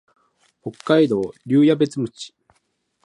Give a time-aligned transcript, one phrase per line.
[0.63, 2.11] 北海道留夜別村